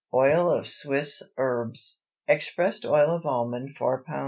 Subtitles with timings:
[0.15, 2.01] OIL OF SWISS HERBS.
[2.27, 4.19] Expressed oil of almond 4 lb.